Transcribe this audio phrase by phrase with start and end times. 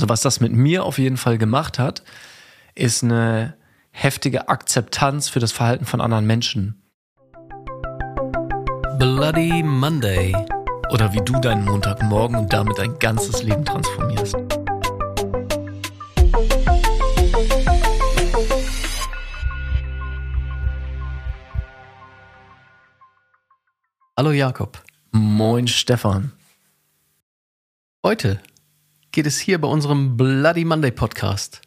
[0.00, 2.02] Also was das mit mir auf jeden Fall gemacht hat,
[2.74, 3.54] ist eine
[3.90, 6.82] heftige Akzeptanz für das Verhalten von anderen Menschen.
[8.98, 10.34] Bloody Monday.
[10.90, 14.36] Oder wie du deinen Montagmorgen und damit dein ganzes Leben transformierst.
[24.16, 24.82] Hallo Jakob.
[25.10, 26.32] Moin Stefan.
[28.02, 28.40] Heute
[29.12, 31.62] geht es hier bei unserem Bloody Monday Podcast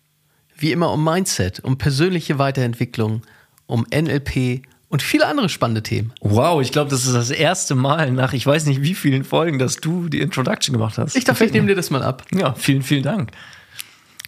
[0.56, 3.22] wie immer um Mindset, um persönliche Weiterentwicklung,
[3.66, 6.14] um NLP und viele andere spannende Themen.
[6.22, 9.60] Wow, ich glaube, das ist das erste Mal nach ich weiß nicht wie vielen Folgen,
[9.60, 11.16] dass du die Introduction gemacht hast.
[11.16, 12.24] Ich dachte, ich nehme dir das mal ab.
[12.32, 13.32] Ja, vielen, vielen Dank.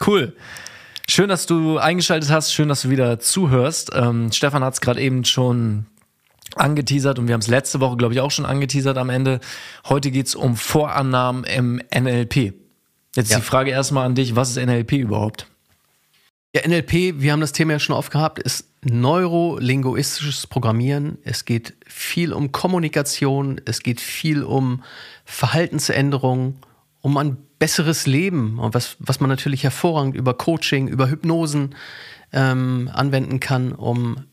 [0.06, 0.36] Cool.
[1.08, 2.52] Schön, dass du eingeschaltet hast.
[2.52, 3.92] Schön, dass du wieder zuhörst.
[3.94, 5.86] Ähm, Stefan hat es gerade eben schon
[6.56, 9.40] angeteasert und wir haben es letzte Woche, glaube ich, auch schon angeteasert am Ende.
[9.88, 12.65] Heute geht es um Vorannahmen im NLP.
[13.16, 13.38] Jetzt ja.
[13.38, 15.48] die Frage erstmal an dich, was ist NLP überhaupt?
[16.54, 21.18] Ja, NLP, wir haben das Thema ja schon oft gehabt, ist neurolinguistisches Programmieren.
[21.24, 24.84] Es geht viel um Kommunikation, es geht viel um
[25.26, 26.60] Verhaltensänderung,
[27.02, 31.76] um ein besseres Leben und was, was man natürlich hervorragend über Coaching, über Hypnosen
[32.32, 34.26] ähm, anwenden kann, um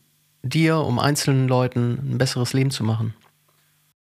[0.43, 3.13] dir, um einzelnen Leuten ein besseres Leben zu machen.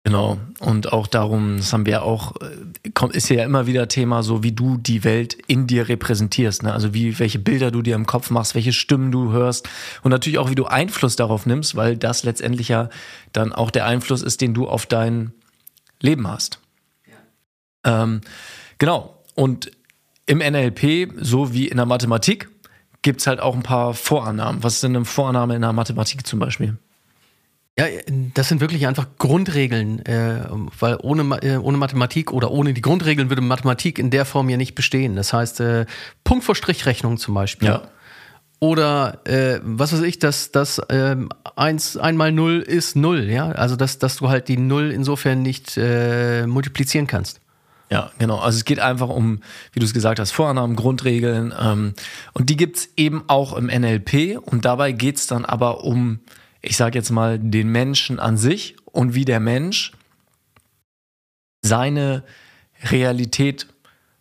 [0.07, 0.39] Genau.
[0.61, 4.53] Und auch darum, das haben wir auch, äh, ist ja immer wieder Thema, so wie
[4.53, 6.63] du die Welt in dir repräsentierst.
[6.63, 6.75] Ne?
[6.75, 9.67] Also wie, welche Bilder du dir im Kopf machst, welche Stimmen du hörst
[10.03, 12.91] und natürlich auch, wie du Einfluss darauf nimmst, weil das letztendlich ja
[13.33, 15.33] dann auch der Einfluss ist, den du auf dein
[16.01, 16.61] Leben hast.
[17.07, 18.03] Ja.
[18.03, 18.21] Ähm,
[18.77, 19.23] genau.
[19.35, 19.71] Und
[20.27, 22.51] im NLP, so wie in der Mathematik,
[23.01, 24.63] gibt's halt auch ein paar Vorannahmen.
[24.63, 26.77] Was ist denn eine Vorannahme in der Mathematik zum Beispiel?
[27.77, 27.87] Ja,
[28.35, 30.45] das sind wirklich einfach Grundregeln, äh,
[30.79, 34.57] weil ohne, äh, ohne Mathematik oder ohne die Grundregeln würde Mathematik in der Form ja
[34.57, 35.17] nicht bestehen.
[35.17, 35.87] Das heißt, äh,
[36.23, 37.69] Punkt vor Strichrechnung zum Beispiel.
[37.69, 37.83] Ja.
[38.61, 41.17] Oder äh, was weiß ich, dass das äh,
[41.57, 43.51] eins einmal null ist null, ja.
[43.51, 47.41] Also dass, dass du halt die Null insofern nicht äh, multiplizieren kannst.
[47.91, 48.39] Ja, genau.
[48.39, 49.41] Also es geht einfach um,
[49.73, 51.53] wie du es gesagt hast, Vorannahmen, Grundregeln.
[51.61, 51.95] Ähm,
[52.33, 54.39] und die gibt's eben auch im NLP.
[54.41, 56.21] Und dabei geht's dann aber um
[56.65, 59.93] ich sage jetzt mal, den Menschen an sich und wie der Mensch
[61.63, 62.25] seine
[62.91, 63.67] Realität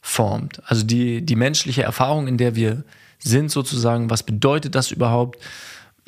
[0.01, 0.61] formt.
[0.65, 2.83] Also die, die menschliche Erfahrung, in der wir
[3.19, 5.41] sind sozusagen, was bedeutet das überhaupt?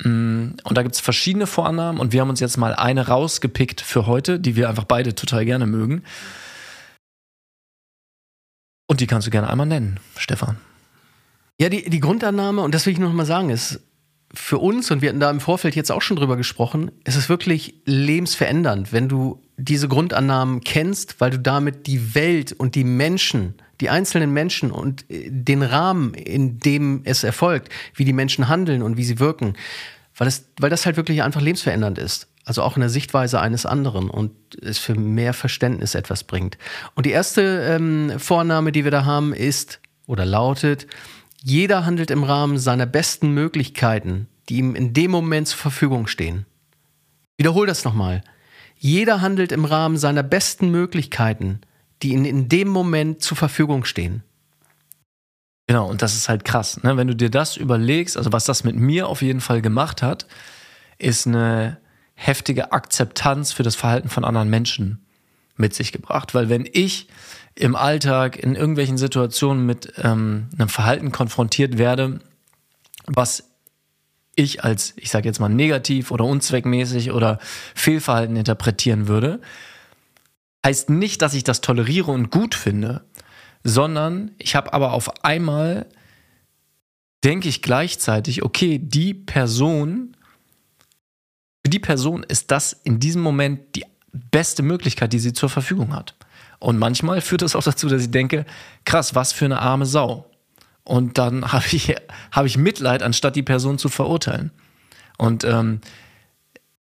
[0.02, 3.80] Mm, und da gibt es verschiedene Vorannahmen und wir haben uns jetzt mal eine rausgepickt
[3.80, 6.02] für heute, die wir einfach beide total gerne mögen.
[8.86, 10.58] Und die kannst du gerne einmal nennen, Stefan.
[11.58, 13.80] Ja, die, die Grundannahme, und das will ich noch mal sagen, ist,
[14.38, 17.28] für uns, und wir hatten da im Vorfeld jetzt auch schon drüber gesprochen, ist es
[17.28, 23.54] wirklich lebensverändernd, wenn du diese Grundannahmen kennst, weil du damit die Welt und die Menschen,
[23.80, 28.82] die einzelnen Menschen und äh, den Rahmen, in dem es erfolgt, wie die Menschen handeln
[28.82, 29.54] und wie sie wirken,
[30.16, 32.28] weil das, weil das halt wirklich einfach lebensverändernd ist.
[32.44, 34.32] Also auch in der Sichtweise eines anderen und
[34.62, 36.58] es für mehr Verständnis etwas bringt.
[36.94, 40.86] Und die erste ähm, Vorname, die wir da haben, ist oder lautet,
[41.48, 46.44] jeder handelt im Rahmen seiner besten Möglichkeiten, die ihm in dem Moment zur Verfügung stehen.
[47.38, 48.24] Wiederhol das nochmal.
[48.76, 51.60] Jeder handelt im Rahmen seiner besten Möglichkeiten,
[52.02, 54.24] die ihm in dem Moment zur Verfügung stehen.
[55.68, 56.82] Genau, und das ist halt krass.
[56.82, 56.96] Ne?
[56.96, 60.26] Wenn du dir das überlegst, also was das mit mir auf jeden Fall gemacht hat,
[60.98, 61.78] ist eine
[62.14, 65.05] heftige Akzeptanz für das Verhalten von anderen Menschen
[65.56, 66.34] mit sich gebracht.
[66.34, 67.08] Weil wenn ich
[67.54, 72.20] im Alltag in irgendwelchen Situationen mit ähm, einem Verhalten konfrontiert werde,
[73.06, 73.50] was
[74.34, 77.38] ich als, ich sage jetzt mal, negativ oder unzweckmäßig oder
[77.74, 79.40] Fehlverhalten interpretieren würde,
[80.64, 83.04] heißt nicht, dass ich das toleriere und gut finde,
[83.64, 85.86] sondern ich habe aber auf einmal,
[87.24, 90.16] denke ich gleichzeitig, okay, die Person,
[91.64, 93.84] für die Person ist das in diesem Moment die
[94.16, 96.14] beste Möglichkeit, die sie zur Verfügung hat.
[96.58, 98.46] Und manchmal führt das auch dazu, dass ich denke,
[98.84, 100.30] krass, was für eine arme Sau.
[100.84, 101.94] Und dann habe ich,
[102.32, 104.50] hab ich Mitleid, anstatt die Person zu verurteilen.
[105.18, 105.80] Und ähm,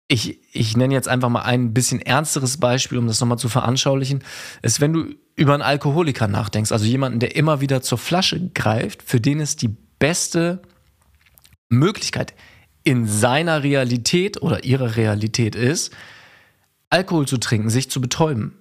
[0.09, 4.23] ich, ich nenne jetzt einfach mal ein bisschen ernsteres Beispiel, um das nochmal zu veranschaulichen,
[4.63, 9.03] ist, wenn du über einen Alkoholiker nachdenkst, also jemanden, der immer wieder zur Flasche greift,
[9.03, 10.63] für den ist die beste
[11.69, 12.35] Möglichkeit
[12.85, 15.93] in seiner Realität oder ihrer Realität ist,
[16.91, 18.57] Alkohol zu trinken, sich zu betäuben.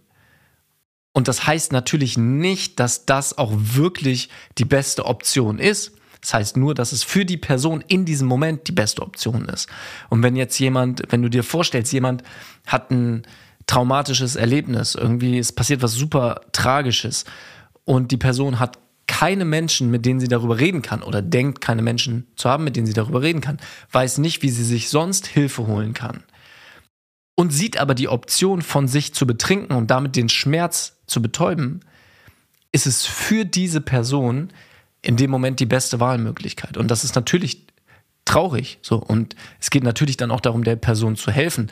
[1.14, 5.94] Und das heißt natürlich nicht, dass das auch wirklich die beste Option ist.
[6.22, 9.70] Das heißt nur, dass es für die Person in diesem Moment die beste Option ist.
[10.10, 12.24] Und wenn jetzt jemand, wenn du dir vorstellst, jemand
[12.68, 13.24] hat ein
[13.68, 17.26] traumatisches Erlebnis, irgendwie es passiert was super Tragisches
[17.86, 21.82] und die Person hat keine Menschen, mit denen sie darüber reden kann oder denkt, keine
[21.82, 23.60] Menschen zu haben, mit denen sie darüber reden kann,
[23.92, 26.24] weiß nicht, wie sie sich sonst Hilfe holen kann
[27.36, 31.82] und sieht aber die Option von sich zu betrinken und damit den Schmerz zu betäuben,
[32.72, 34.50] ist es für diese Person
[35.02, 36.78] in dem Moment die beste Wahlmöglichkeit.
[36.78, 37.68] Und das ist natürlich
[38.26, 38.80] traurig.
[38.82, 38.98] So.
[38.98, 41.72] Und es geht natürlich dann auch darum, der Person zu helfen,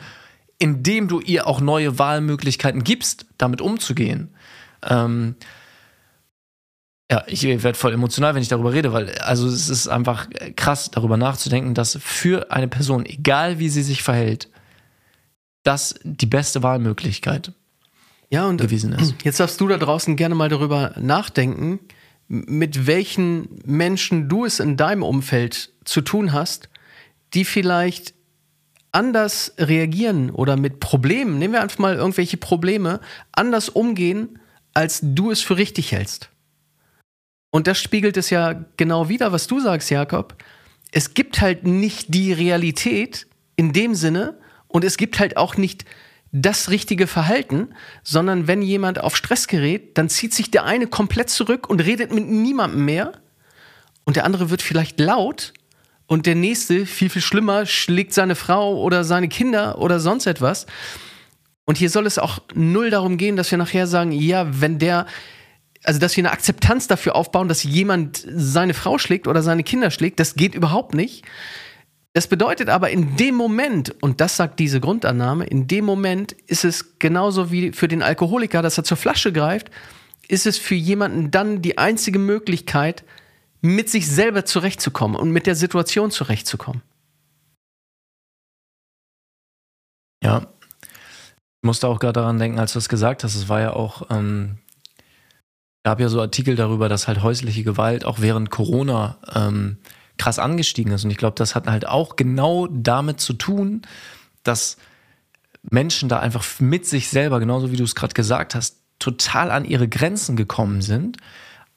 [0.58, 4.30] indem du ihr auch neue Wahlmöglichkeiten gibst, damit umzugehen.
[4.82, 5.34] Ähm,
[7.10, 10.90] ja, ich werde voll emotional, wenn ich darüber rede, weil also es ist einfach krass,
[10.90, 14.48] darüber nachzudenken, dass für eine Person, egal wie sie sich verhält,
[15.64, 17.52] das die beste Wahlmöglichkeit
[18.30, 19.14] ja, und gewesen ist.
[19.24, 21.80] Jetzt darfst du da draußen gerne mal darüber nachdenken,
[22.28, 26.68] mit welchen Menschen du es in deinem Umfeld zu tun hast,
[27.34, 28.14] die vielleicht
[28.92, 33.00] anders reagieren oder mit Problemen, nehmen wir einfach mal irgendwelche Probleme,
[33.32, 34.38] anders umgehen,
[34.72, 36.30] als du es für richtig hältst.
[37.50, 40.36] Und das spiegelt es ja genau wieder, was du sagst, Jakob.
[40.92, 43.26] Es gibt halt nicht die Realität
[43.56, 44.38] in dem Sinne
[44.74, 45.84] und es gibt halt auch nicht
[46.32, 47.68] das richtige Verhalten,
[48.02, 52.12] sondern wenn jemand auf Stress gerät, dann zieht sich der eine komplett zurück und redet
[52.12, 53.12] mit niemandem mehr
[54.02, 55.52] und der andere wird vielleicht laut
[56.08, 60.66] und der nächste, viel, viel schlimmer, schlägt seine Frau oder seine Kinder oder sonst etwas.
[61.66, 65.06] Und hier soll es auch null darum gehen, dass wir nachher sagen, ja, wenn der
[65.84, 69.92] also dass wir eine Akzeptanz dafür aufbauen, dass jemand seine Frau schlägt oder seine Kinder
[69.92, 71.24] schlägt, das geht überhaupt nicht.
[72.14, 76.64] Das bedeutet aber in dem Moment, und das sagt diese Grundannahme, in dem Moment ist
[76.64, 79.72] es genauso wie für den Alkoholiker, dass er zur Flasche greift,
[80.28, 83.04] ist es für jemanden dann die einzige Möglichkeit,
[83.60, 86.82] mit sich selber zurechtzukommen und mit der Situation zurechtzukommen.
[90.22, 90.46] Ja,
[90.82, 94.08] ich musste auch gerade daran denken, als du es gesagt hast, es war ja auch
[94.10, 94.58] ähm,
[95.84, 99.78] gab ja so Artikel darüber, dass halt häusliche Gewalt auch während Corona ähm,
[100.18, 101.04] krass angestiegen ist.
[101.04, 103.82] Und ich glaube, das hat halt auch genau damit zu tun,
[104.42, 104.76] dass
[105.62, 109.64] Menschen da einfach mit sich selber, genauso wie du es gerade gesagt hast, total an
[109.64, 111.16] ihre Grenzen gekommen sind.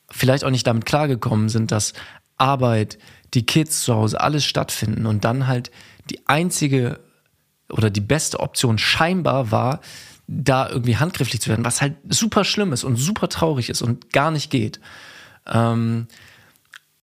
[0.10, 1.94] Vielleicht auch nicht damit klargekommen sind, dass
[2.38, 2.98] Arbeit,
[3.34, 5.72] die Kids zu Hause, alles stattfinden und dann halt
[6.10, 7.00] die einzige
[7.70, 9.82] oder die beste Option scheinbar war,
[10.28, 14.12] da irgendwie handgrifflich zu werden, was halt super schlimm ist und super traurig ist und
[14.12, 14.80] gar nicht geht.
[15.46, 16.08] Ähm,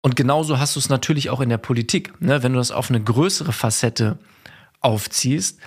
[0.03, 2.43] und genauso hast du es natürlich auch in der Politik, ne?
[2.43, 4.19] wenn du das auf eine größere Facette
[4.81, 5.59] aufziehst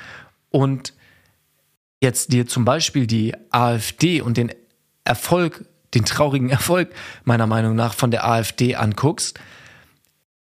[0.49, 0.93] und
[2.01, 4.51] jetzt dir zum Beispiel die AfD und den
[5.03, 6.93] Erfolg, den traurigen Erfolg
[7.23, 9.39] meiner Meinung nach von der AfD anguckst,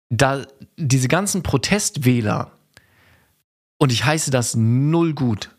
[0.10, 0.46] da
[0.78, 2.52] diese ganzen Protestwähler,
[3.80, 5.52] und ich heiße das null gut,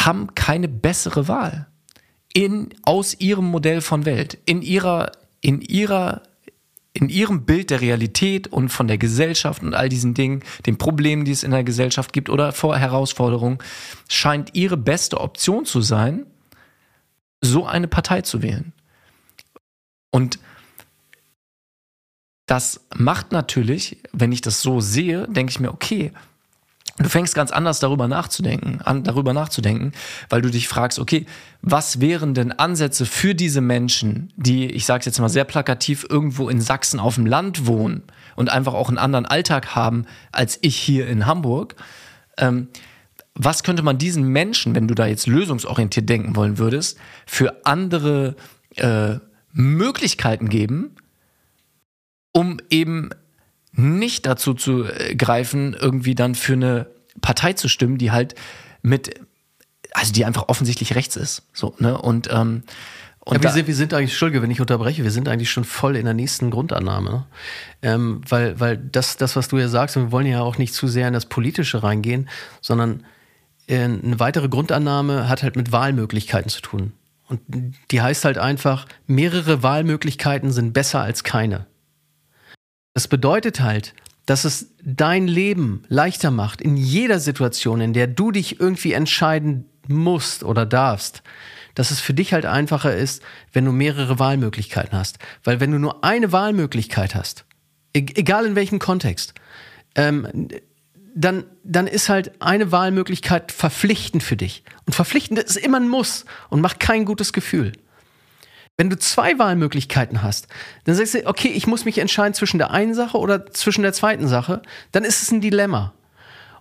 [0.00, 1.68] haben keine bessere Wahl
[2.32, 6.22] in, aus ihrem Modell von Welt, in ihrer, in ihrer,
[6.92, 11.24] in ihrem Bild der Realität und von der Gesellschaft und all diesen Dingen, den Problemen,
[11.24, 13.58] die es in der Gesellschaft gibt oder vor Herausforderungen,
[14.08, 16.26] scheint ihre beste Option zu sein,
[17.40, 18.72] so eine Partei zu wählen.
[20.10, 20.38] Und
[22.46, 26.12] das macht natürlich, wenn ich das so sehe, denke ich mir, okay,
[26.98, 29.92] Du fängst ganz anders darüber nachzudenken, an, darüber nachzudenken,
[30.28, 31.26] weil du dich fragst, okay,
[31.62, 36.04] was wären denn Ansätze für diese Menschen, die, ich sage es jetzt mal sehr plakativ,
[36.08, 38.02] irgendwo in Sachsen auf dem Land wohnen
[38.34, 41.76] und einfach auch einen anderen Alltag haben als ich hier in Hamburg?
[42.36, 42.68] Ähm,
[43.34, 48.34] was könnte man diesen Menschen, wenn du da jetzt lösungsorientiert denken wollen würdest, für andere
[48.74, 49.18] äh,
[49.52, 50.96] Möglichkeiten geben,
[52.32, 53.10] um eben
[53.72, 56.86] nicht dazu zu äh, greifen, irgendwie dann für eine
[57.20, 58.34] Partei zu stimmen, die halt
[58.82, 59.14] mit,
[59.92, 61.42] also die einfach offensichtlich rechts ist.
[61.52, 61.98] So, ne?
[61.98, 62.62] Und, ähm,
[63.24, 65.64] und ja, wir, sind, wir sind eigentlich, Entschuldige, wenn ich unterbreche, wir sind eigentlich schon
[65.64, 67.10] voll in der nächsten Grundannahme.
[67.10, 67.26] Ne?
[67.82, 70.72] Ähm, weil, weil das, das, was du ja sagst, und wir wollen ja auch nicht
[70.72, 72.28] zu sehr in das Politische reingehen,
[72.62, 73.04] sondern
[73.66, 76.92] äh, eine weitere Grundannahme hat halt mit Wahlmöglichkeiten zu tun.
[77.28, 77.40] Und
[77.90, 81.66] die heißt halt einfach, mehrere Wahlmöglichkeiten sind besser als keine.
[82.94, 83.94] Das bedeutet halt,
[84.28, 89.64] dass es dein Leben leichter macht in jeder Situation, in der du dich irgendwie entscheiden
[89.86, 91.22] musst oder darfst,
[91.74, 93.22] dass es für dich halt einfacher ist,
[93.54, 95.18] wenn du mehrere Wahlmöglichkeiten hast.
[95.44, 97.46] Weil wenn du nur eine Wahlmöglichkeit hast,
[97.96, 99.32] e-, egal in welchem Kontext,
[99.94, 100.48] ähm,
[101.14, 104.62] dann, dann ist halt eine Wahlmöglichkeit verpflichtend für dich.
[104.84, 107.72] Und verpflichtend ist immer ein Muss und macht kein gutes Gefühl.
[108.78, 110.46] Wenn du zwei Wahlmöglichkeiten hast,
[110.84, 113.92] dann sagst du, okay, ich muss mich entscheiden zwischen der einen Sache oder zwischen der
[113.92, 115.92] zweiten Sache, dann ist es ein Dilemma.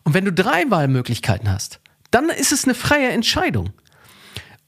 [0.03, 3.69] Und wenn du drei Wahlmöglichkeiten hast, dann ist es eine freie Entscheidung.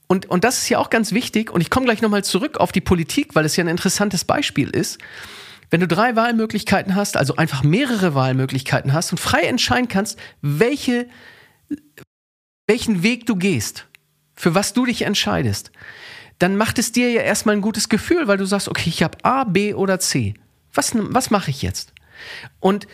[0.06, 1.50] Und, und das ist ja auch ganz wichtig.
[1.50, 4.70] Und ich komme gleich nochmal zurück auf die Politik, weil es ja ein interessantes Beispiel
[4.70, 5.00] ist.
[5.72, 11.08] Wenn du drei Wahlmöglichkeiten hast, also einfach mehrere Wahlmöglichkeiten hast und frei entscheiden kannst, welche,
[12.68, 13.88] welchen Weg du gehst,
[14.36, 15.72] für was du dich entscheidest,
[16.39, 19.17] dann macht es dir ja erstmal ein gutes Gefühl, weil du sagst, okay, ich habe
[19.24, 20.34] A, B oder C.
[20.74, 21.93] Was, was mache ich jetzt?
[22.60, 22.88] Und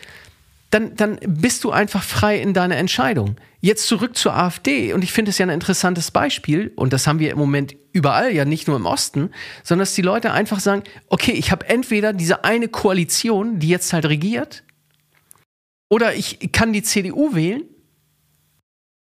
[0.70, 3.36] dann, dann bist du einfach frei in deiner Entscheidung.
[3.60, 4.92] Jetzt zurück zur AfD.
[4.92, 6.72] Und ich finde es ja ein interessantes Beispiel.
[6.74, 9.30] Und das haben wir im Moment überall, ja nicht nur im Osten,
[9.62, 13.92] sondern dass die Leute einfach sagen, okay, ich habe entweder diese eine Koalition, die jetzt
[13.92, 14.64] halt regiert,
[15.88, 17.62] oder ich kann die CDU wählen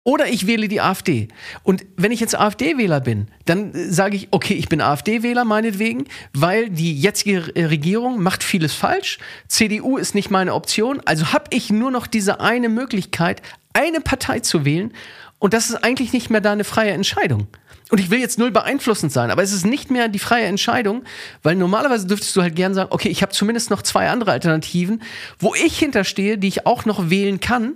[0.08, 1.28] oder ich wähle die AfD.
[1.64, 6.06] Und wenn ich jetzt AfD-Wähler bin, dann äh, sage ich, okay, ich bin AfD-Wähler meinetwegen,
[6.32, 9.18] weil die jetzige Regierung macht vieles falsch.
[9.48, 11.02] CDU ist nicht meine Option.
[11.04, 13.42] Also habe ich nur noch diese eine Möglichkeit,
[13.74, 14.94] eine Partei zu wählen.
[15.38, 17.46] Und das ist eigentlich nicht mehr deine freie Entscheidung.
[17.90, 21.04] Und ich will jetzt null beeinflussend sein, aber es ist nicht mehr die freie Entscheidung,
[21.42, 25.02] weil normalerweise dürftest du halt gern sagen, okay, ich habe zumindest noch zwei andere Alternativen,
[25.38, 27.74] wo ich hinterstehe, die ich auch noch wählen kann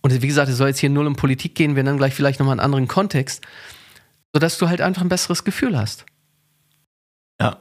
[0.00, 2.38] und wie gesagt, es soll jetzt hier null um Politik gehen, wir dann gleich vielleicht
[2.38, 3.44] nochmal einen anderen Kontext,
[4.32, 6.06] sodass du halt einfach ein besseres Gefühl hast.
[7.40, 7.58] Ja.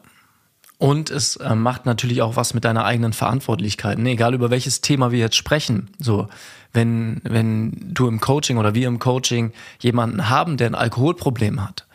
[0.79, 3.97] Und es äh, macht natürlich auch was mit deiner eigenen Verantwortlichkeit.
[3.97, 4.11] Ne?
[4.11, 5.89] Egal über welches Thema wir jetzt sprechen.
[5.97, 6.27] So,
[6.71, 11.87] wenn, wenn du im Coaching oder wir im Coaching jemanden haben, der ein Alkoholproblem hat.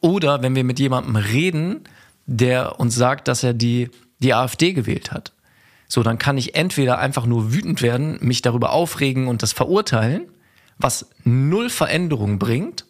[0.00, 1.84] Oder wenn wir mit jemandem reden,
[2.24, 5.33] der uns sagt, dass er die, die AfD gewählt hat.
[5.94, 10.26] So, dann kann ich entweder einfach nur wütend werden, mich darüber aufregen und das verurteilen,
[10.76, 12.84] was null Veränderung bringt,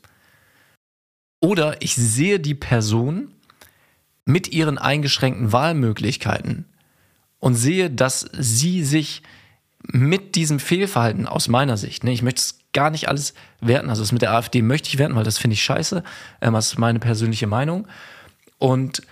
[1.38, 3.28] oder ich sehe die Person
[4.24, 6.64] mit ihren eingeschränkten Wahlmöglichkeiten
[7.40, 9.20] und sehe, dass sie sich
[9.82, 14.00] mit diesem Fehlverhalten aus meiner Sicht, ne, ich möchte es gar nicht alles werten, also
[14.00, 16.02] das mit der AfD möchte ich werten, weil das finde ich scheiße,
[16.40, 17.86] ähm, das ist meine persönliche Meinung.
[18.56, 19.02] Und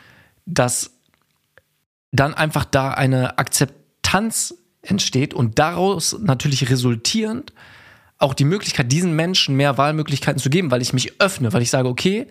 [0.46, 0.92] dass
[2.10, 3.81] dann einfach da eine Akzeptanz
[4.82, 7.52] entsteht und daraus natürlich resultierend
[8.18, 11.70] auch die Möglichkeit, diesen Menschen mehr Wahlmöglichkeiten zu geben, weil ich mich öffne, weil ich
[11.70, 12.28] sage, okay,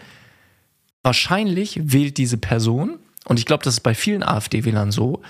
[1.03, 5.21] wahrscheinlich wählt diese Person, und ich glaube, das ist bei vielen AfD-Wählern so,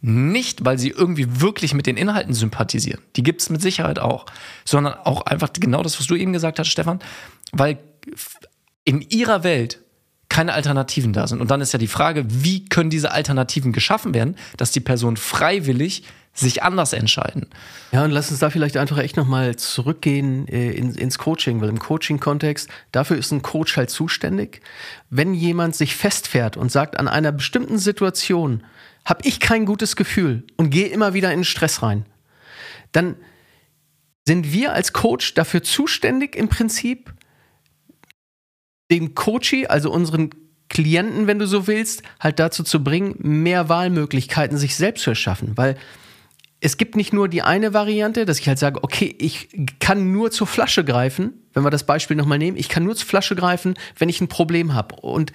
[0.00, 3.00] nicht, weil sie irgendwie wirklich mit den Inhalten sympathisieren.
[3.16, 4.26] Die gibt es mit Sicherheit auch.
[4.64, 7.00] Sondern auch einfach genau das, was du eben gesagt hast, Stefan,
[7.50, 7.78] weil
[8.84, 9.80] in ihrer Welt
[10.36, 11.40] keine Alternativen da sind.
[11.40, 15.16] Und dann ist ja die Frage, wie können diese Alternativen geschaffen werden, dass die Personen
[15.16, 16.02] freiwillig
[16.34, 17.46] sich anders entscheiden.
[17.90, 21.70] Ja, und lass uns da vielleicht einfach echt nochmal zurückgehen äh, in, ins Coaching, weil
[21.70, 24.60] im Coaching-Kontext, dafür ist ein Coach halt zuständig.
[25.08, 28.62] Wenn jemand sich festfährt und sagt, an einer bestimmten Situation
[29.06, 32.04] habe ich kein gutes Gefühl und gehe immer wieder in Stress rein,
[32.92, 33.16] dann
[34.26, 37.14] sind wir als Coach dafür zuständig im Prinzip,
[38.90, 40.30] den Coachie, also unseren
[40.68, 45.52] Klienten, wenn du so willst, halt dazu zu bringen, mehr Wahlmöglichkeiten sich selbst zu erschaffen.
[45.56, 45.76] Weil
[46.60, 50.30] es gibt nicht nur die eine Variante, dass ich halt sage, okay, ich kann nur
[50.30, 53.74] zur Flasche greifen, wenn wir das Beispiel nochmal nehmen, ich kann nur zur Flasche greifen,
[53.98, 54.96] wenn ich ein Problem habe.
[54.96, 55.32] Und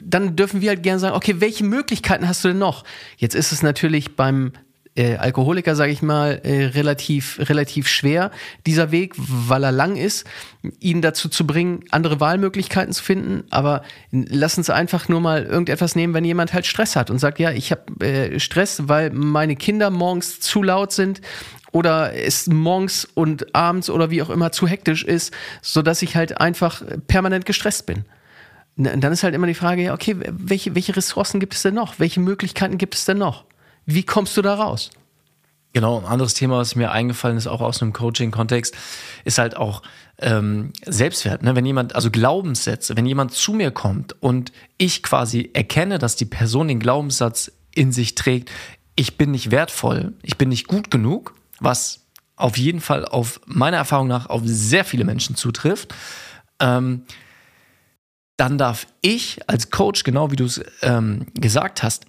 [0.00, 2.84] dann dürfen wir halt gerne sagen, okay, welche Möglichkeiten hast du denn noch?
[3.16, 4.52] Jetzt ist es natürlich beim
[4.96, 8.30] äh, Alkoholiker, sage ich mal, äh, relativ, relativ schwer,
[8.66, 10.26] dieser Weg, weil er lang ist,
[10.80, 13.44] ihn dazu zu bringen, andere Wahlmöglichkeiten zu finden.
[13.50, 17.38] Aber lass uns einfach nur mal irgendetwas nehmen, wenn jemand halt Stress hat und sagt,
[17.38, 21.20] ja, ich habe äh, Stress, weil meine Kinder morgens zu laut sind
[21.72, 26.16] oder es morgens und abends oder wie auch immer zu hektisch ist, so dass ich
[26.16, 28.04] halt einfach permanent gestresst bin.
[28.76, 31.74] Und dann ist halt immer die Frage, ja, okay, welche, welche Ressourcen gibt es denn
[31.74, 31.98] noch?
[31.98, 33.44] Welche Möglichkeiten gibt es denn noch?
[33.86, 34.90] Wie kommst du da raus?
[35.72, 38.74] Genau, ein anderes Thema, was mir eingefallen ist, auch aus einem Coaching-Kontext,
[39.24, 39.82] ist halt auch
[40.18, 41.42] ähm, Selbstwert.
[41.42, 41.54] Ne?
[41.54, 46.24] Wenn jemand, also Glaubenssätze, wenn jemand zu mir kommt und ich quasi erkenne, dass die
[46.24, 48.50] Person den Glaubenssatz in sich trägt,
[48.94, 53.76] ich bin nicht wertvoll, ich bin nicht gut genug, was auf jeden Fall auf meiner
[53.76, 55.94] Erfahrung nach auf sehr viele Menschen zutrifft,
[56.58, 57.02] ähm,
[58.38, 62.06] dann darf ich als Coach, genau wie du es ähm, gesagt hast,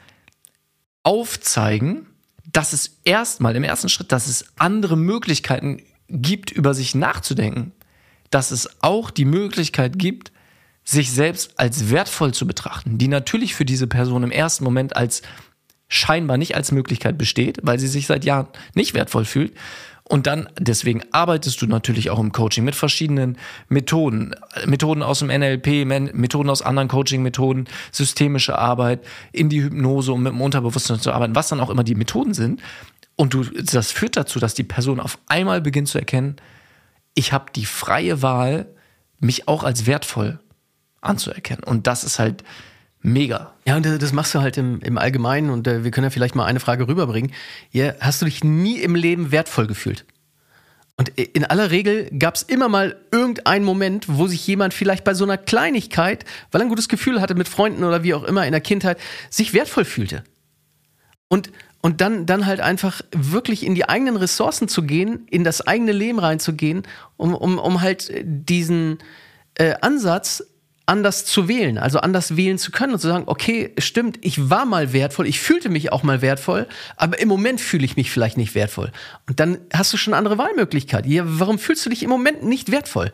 [1.07, 2.05] aufzeigen,
[2.51, 7.71] dass es erstmal im ersten Schritt, dass es andere Möglichkeiten gibt, über sich nachzudenken.
[8.29, 10.33] Dass es auch die Möglichkeit gibt,
[10.83, 15.21] sich selbst als wertvoll zu betrachten, die natürlich für diese Person im ersten Moment als
[15.87, 19.53] scheinbar nicht als Möglichkeit besteht, weil sie sich seit Jahren nicht wertvoll fühlt.
[20.07, 23.37] Und dann, deswegen arbeitest du natürlich auch im Coaching mit verschiedenen
[23.67, 24.33] Methoden.
[24.65, 29.01] Methoden aus dem NLP, Methoden aus anderen Coaching-Methoden, systemische Arbeit,
[29.33, 32.33] in die Hypnose, um mit dem Unterbewusstsein zu arbeiten, was dann auch immer die Methoden
[32.33, 32.61] sind.
[33.17, 36.37] Und du, das führt dazu, dass die Person auf einmal beginnt zu erkennen,
[37.13, 38.67] ich habe die freie Wahl,
[39.19, 40.39] mich auch als wertvoll
[41.01, 41.63] anzuerkennen.
[41.63, 42.43] Und das ist halt
[43.07, 43.53] mega.
[43.65, 46.35] Ja, und das machst du halt im, im Allgemeinen und äh, wir können ja vielleicht
[46.35, 47.31] mal eine Frage rüberbringen.
[47.71, 50.05] Ja, hast du dich nie im Leben wertvoll gefühlt?
[50.97, 55.13] Und in aller Regel gab es immer mal irgendeinen Moment, wo sich jemand vielleicht bei
[55.13, 58.45] so einer Kleinigkeit, weil er ein gutes Gefühl hatte mit Freunden oder wie auch immer
[58.45, 58.97] in der Kindheit,
[59.29, 60.23] sich wertvoll fühlte.
[61.29, 65.65] Und, und dann, dann halt einfach wirklich in die eigenen Ressourcen zu gehen, in das
[65.65, 66.83] eigene Leben reinzugehen,
[67.15, 68.97] um, um, um halt diesen
[69.53, 70.43] äh, Ansatz
[70.87, 74.65] anders zu wählen, also anders wählen zu können und zu sagen, okay, stimmt, ich war
[74.65, 76.65] mal wertvoll, ich fühlte mich auch mal wertvoll,
[76.95, 78.91] aber im Moment fühle ich mich vielleicht nicht wertvoll.
[79.27, 81.05] Und dann hast du schon andere Wahlmöglichkeit.
[81.05, 83.11] Ja, warum fühlst du dich im Moment nicht wertvoll?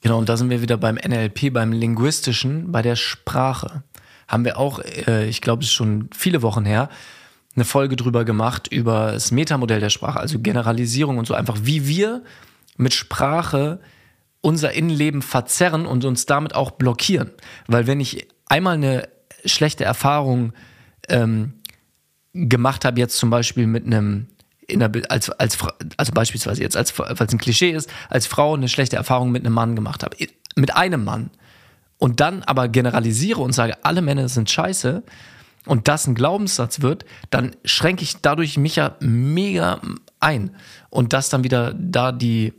[0.00, 3.82] Genau, und da sind wir wieder beim NLP, beim Linguistischen, bei der Sprache.
[4.26, 6.88] Haben wir auch, äh, ich glaube, es ist schon viele Wochen her,
[7.54, 11.86] eine Folge drüber gemacht, über das Metamodell der Sprache, also Generalisierung und so einfach, wie
[11.86, 12.22] wir
[12.76, 13.78] mit Sprache
[14.44, 17.30] unser Innenleben verzerren und uns damit auch blockieren.
[17.66, 19.08] Weil wenn ich einmal eine
[19.46, 20.52] schlechte Erfahrung
[21.08, 21.54] ähm,
[22.34, 24.26] gemacht habe, jetzt zum Beispiel mit einem
[24.68, 25.58] der, als, als,
[25.96, 29.54] also beispielsweise jetzt, als, es ein Klischee ist, als Frau eine schlechte Erfahrung mit einem
[29.54, 30.16] Mann gemacht habe,
[30.56, 31.30] mit einem Mann,
[31.98, 35.02] und dann aber generalisiere und sage, alle Männer sind scheiße,
[35.66, 39.80] und das ein Glaubenssatz wird, dann schränke ich dadurch mich ja mega
[40.20, 40.54] ein.
[40.90, 42.52] Und das dann wieder da die,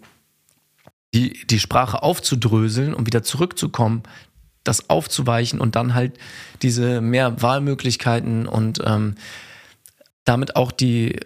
[1.16, 4.04] die, die Sprache aufzudröseln und wieder zurückzukommen,
[4.66, 6.18] das aufzuweichen und dann halt
[6.62, 9.16] diese mehr Wahlmöglichkeiten und ähm,
[10.26, 11.20] damit auch die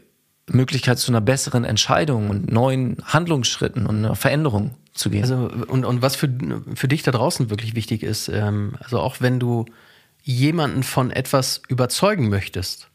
[0.48, 5.24] Möglichkeit zu einer besseren Entscheidung und neuen Handlungsschritten und einer Veränderung zu gehen.
[5.24, 6.30] Also und, und was für,
[6.76, 9.66] für dich da draußen wirklich wichtig ist, ähm, also auch wenn du
[10.22, 12.89] jemanden von etwas überzeugen möchtest,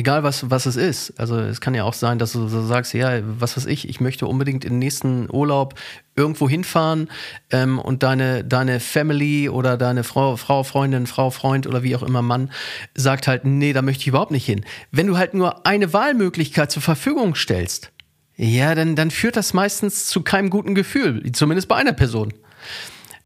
[0.00, 1.18] egal was, was es ist.
[1.20, 4.00] Also es kann ja auch sein, dass du so sagst, ja, was weiß ich, ich
[4.00, 5.74] möchte unbedingt in den nächsten Urlaub
[6.16, 7.08] irgendwo hinfahren
[7.50, 12.02] ähm, und deine, deine Family oder deine Frau, Frau, Freundin, Frau, Freund oder wie auch
[12.02, 12.50] immer Mann
[12.94, 14.64] sagt halt, nee, da möchte ich überhaupt nicht hin.
[14.90, 17.92] Wenn du halt nur eine Wahlmöglichkeit zur Verfügung stellst,
[18.36, 22.32] ja, dann, dann führt das meistens zu keinem guten Gefühl, zumindest bei einer Person.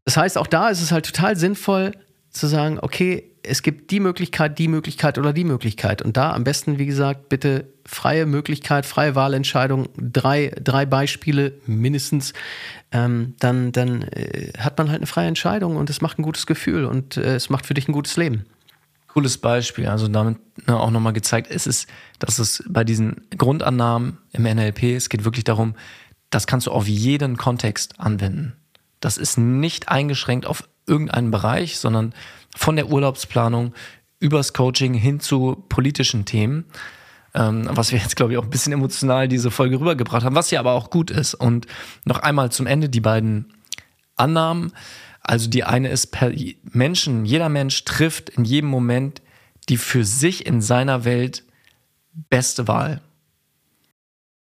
[0.03, 1.93] Das heißt, auch da ist es halt total sinnvoll
[2.35, 6.01] zu sagen, okay, es gibt die Möglichkeit, die Möglichkeit oder die Möglichkeit.
[6.01, 12.33] Und da am besten, wie gesagt, bitte freie Möglichkeit, freie Wahlentscheidung, drei, drei Beispiele mindestens.
[12.91, 16.45] Ähm, dann dann äh, hat man halt eine freie Entscheidung und es macht ein gutes
[16.45, 18.45] Gefühl und äh, es macht für dich ein gutes Leben.
[19.07, 19.87] Cooles Beispiel.
[19.87, 21.87] Also damit ne, auch nochmal gezeigt, es ist,
[22.19, 25.75] dass es bei diesen Grundannahmen im NLP, es geht wirklich darum,
[26.29, 28.53] das kannst du auf jeden Kontext anwenden.
[28.99, 32.13] Das ist nicht eingeschränkt auf irgendeinen Bereich, sondern
[32.55, 33.73] von der Urlaubsplanung
[34.19, 36.65] übers Coaching hin zu politischen Themen,
[37.33, 40.51] ähm, was wir jetzt, glaube ich, auch ein bisschen emotional diese Folge rübergebracht haben, was
[40.51, 41.33] ja aber auch gut ist.
[41.33, 41.67] Und
[42.05, 43.53] noch einmal zum Ende die beiden
[44.15, 44.71] Annahmen.
[45.21, 46.31] Also die eine ist per
[46.63, 49.21] Menschen, jeder Mensch trifft in jedem Moment
[49.69, 51.43] die für sich in seiner Welt
[52.29, 53.01] beste Wahl.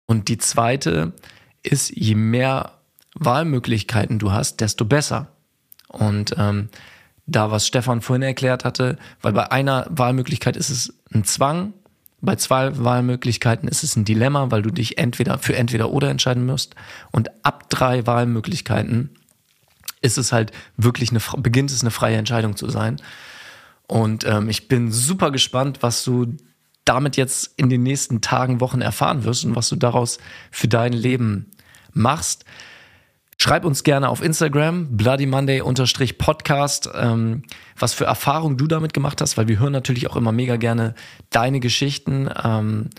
[0.05, 1.13] Und die zweite
[1.61, 2.79] ist, je mehr
[3.15, 5.35] Wahlmöglichkeiten du hast, desto besser.
[5.89, 6.69] Und ähm,
[7.25, 11.73] da, was Stefan vorhin erklärt hatte, weil bei einer Wahlmöglichkeit ist es ein Zwang,
[12.21, 16.45] bei zwei Wahlmöglichkeiten ist es ein Dilemma, weil du dich entweder für entweder oder entscheiden
[16.45, 16.75] musst.
[17.11, 19.11] Und ab drei Wahlmöglichkeiten
[20.01, 23.01] ist es halt wirklich eine, beginnt es eine freie Entscheidung zu sein.
[23.87, 26.35] Und ähm, ich bin super gespannt, was du
[26.85, 30.17] damit jetzt in den nächsten Tagen, Wochen erfahren wirst und was du daraus
[30.51, 31.51] für dein Leben
[31.93, 32.45] machst.
[33.41, 35.61] Schreib uns gerne auf Instagram, Bloody Monday
[36.17, 37.43] Podcast, ähm,
[37.77, 40.93] was für Erfahrungen du damit gemacht hast, weil wir hören natürlich auch immer mega gerne
[41.29, 42.89] deine Geschichten ähm,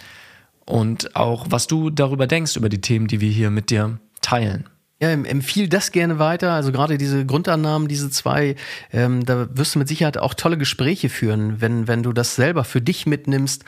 [0.64, 4.66] und auch was du darüber denkst über die Themen, die wir hier mit dir teilen.
[5.02, 6.52] Ja, empfiehl das gerne weiter.
[6.52, 8.56] Also gerade diese Grundannahmen, diese zwei,
[8.92, 12.64] ähm, da wirst du mit Sicherheit auch tolle Gespräche führen, wenn, wenn du das selber
[12.64, 13.64] für dich mitnimmst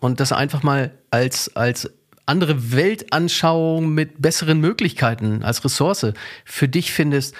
[0.00, 1.88] und das einfach mal als, als
[2.26, 6.12] andere Weltanschauung mit besseren Möglichkeiten als Ressource
[6.44, 7.34] für dich findest,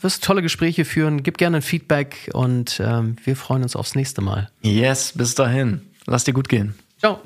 [0.00, 1.22] wirst tolle Gespräche führen.
[1.22, 4.50] Gib gerne ein Feedback und ähm, wir freuen uns aufs nächste Mal.
[4.62, 5.82] Yes, bis dahin.
[6.06, 6.74] Lass dir gut gehen.
[6.98, 7.20] Ciao.